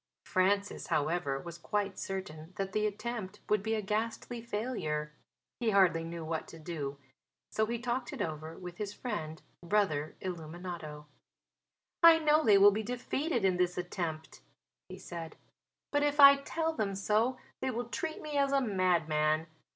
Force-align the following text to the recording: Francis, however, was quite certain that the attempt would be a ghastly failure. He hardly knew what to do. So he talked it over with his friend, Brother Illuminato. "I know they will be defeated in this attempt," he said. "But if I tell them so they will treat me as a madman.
Francis, 0.25 0.87
however, 0.87 1.37
was 1.39 1.59
quite 1.59 1.99
certain 1.99 2.53
that 2.55 2.71
the 2.71 2.87
attempt 2.87 3.39
would 3.47 3.61
be 3.61 3.75
a 3.75 3.83
ghastly 3.83 4.41
failure. 4.41 5.13
He 5.59 5.69
hardly 5.69 6.03
knew 6.03 6.25
what 6.25 6.47
to 6.47 6.57
do. 6.57 6.97
So 7.51 7.67
he 7.67 7.77
talked 7.77 8.11
it 8.11 8.19
over 8.19 8.57
with 8.57 8.77
his 8.79 8.93
friend, 8.95 9.43
Brother 9.63 10.15
Illuminato. 10.19 11.05
"I 12.01 12.17
know 12.17 12.43
they 12.43 12.57
will 12.57 12.71
be 12.71 12.81
defeated 12.81 13.45
in 13.45 13.57
this 13.57 13.77
attempt," 13.77 14.41
he 14.89 14.97
said. 14.97 15.35
"But 15.91 16.01
if 16.01 16.19
I 16.19 16.37
tell 16.37 16.73
them 16.73 16.95
so 16.95 17.37
they 17.61 17.69
will 17.69 17.85
treat 17.85 18.23
me 18.23 18.37
as 18.37 18.51
a 18.51 18.59
madman. 18.59 19.45